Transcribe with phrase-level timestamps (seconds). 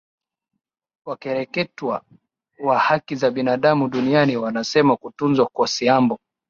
[1.05, 2.01] wakereketwa
[2.59, 6.19] wa haki za binadamu duniani wanasema kutuzwa kwa siambo